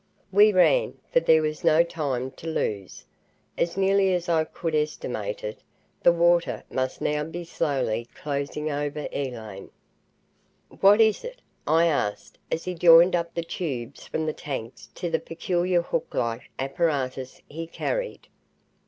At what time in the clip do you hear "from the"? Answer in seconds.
14.07-14.33